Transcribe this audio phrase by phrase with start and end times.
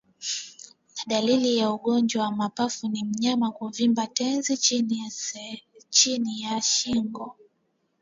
[1.07, 4.57] Dalili ya ugonjwa wa mapafu ni mnyama kuvimba tezi
[5.89, 7.37] chini ya shingo